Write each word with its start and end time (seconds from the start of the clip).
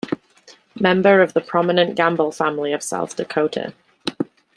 Member 0.79 1.21
of 1.21 1.33
the 1.33 1.41
prominent 1.41 1.93
Gamble 1.93 2.31
family 2.31 2.73
of 2.73 2.81
South 2.81 3.15
Dakota. 3.15 3.75